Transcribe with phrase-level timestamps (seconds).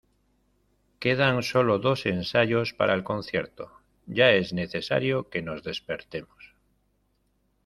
[0.97, 3.71] Quedan sólo dos ensayos para el concierto,
[4.07, 6.55] ya es necesario que nos despertemos.